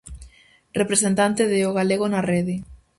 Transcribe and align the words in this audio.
Representante 0.79 1.43
de 1.51 1.59
"O 1.69 1.71
galego 1.79 2.05
na 2.09 2.21
rede". 2.31 2.55